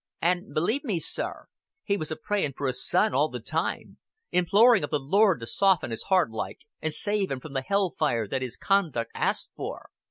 "An' 0.19 0.51
believe 0.51 0.83
me, 0.83 0.99
sir, 0.99 1.45
he 1.83 1.95
was 1.95 2.09
a 2.09 2.15
praying 2.15 2.53
for 2.57 2.65
his 2.65 2.83
son 2.83 3.13
all 3.13 3.29
the 3.29 3.39
time 3.39 3.99
imploring 4.31 4.83
of 4.83 4.89
the 4.89 4.97
Lord 4.97 5.39
to 5.41 5.45
soften 5.45 5.91
his 5.91 6.01
heart 6.05 6.31
like, 6.31 6.61
and 6.81 6.91
save 6.91 7.29
him 7.29 7.39
from 7.39 7.53
the 7.53 7.61
hell 7.61 7.91
fire 7.91 8.27
that 8.27 8.41
his 8.41 8.57
conduct 8.57 9.11
asked 9.13 9.51
for. 9.55 9.91